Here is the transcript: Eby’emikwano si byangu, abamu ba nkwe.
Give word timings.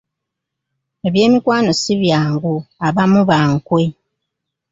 Eby’emikwano 1.07 1.71
si 1.81 1.91
byangu, 2.01 2.55
abamu 2.87 3.21
ba 3.29 3.39
nkwe. 3.51 3.83